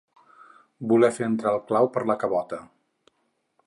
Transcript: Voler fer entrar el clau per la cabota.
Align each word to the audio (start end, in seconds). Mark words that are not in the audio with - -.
Voler 0.93 1.11
fer 1.19 1.29
entrar 1.33 1.53
el 1.59 1.63
clau 1.69 1.93
per 1.99 2.07
la 2.13 2.19
cabota. 2.25 2.63